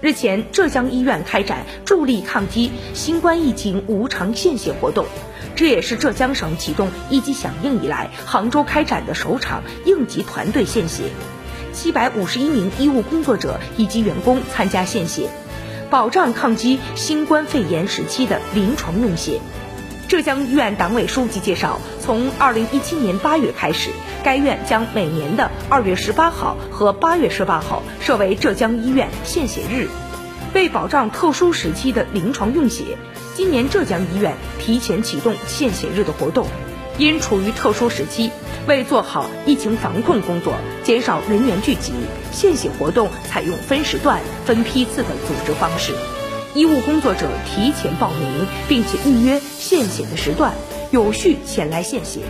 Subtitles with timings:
[0.00, 5.06] 日前，浙江医院开展助力抗击新冠疫情无偿献血活动，
[5.56, 11.10] 这也是浙江省启动一级响应以来，杭州开展的首场应急团队献血。
[11.72, 15.30] 七百五十一名医务工作者以及员工参加献血，
[15.90, 19.40] 保障抗击新冠肺炎时期的临床用血。
[20.08, 23.90] 浙江医院党委书记介绍，从二零一七年八月开始，
[24.24, 29.86] 该院将每年的二月十八号和八月十八号设为浙江医院献血日。
[30.54, 32.96] 为保障特殊时期的临床用血，
[33.36, 36.46] 今年浙江医院提前启动献血日的活动。
[36.96, 38.30] 因处于特殊时期，
[38.66, 40.54] 为做好疫情防控工作，
[40.84, 41.92] 减少人员聚集，
[42.32, 45.92] 献血活动采用分时段、分批次的组织方式。
[46.54, 50.54] 医务工作者提前报名并且预约献血的时段，
[50.90, 52.20] 有序前来献血。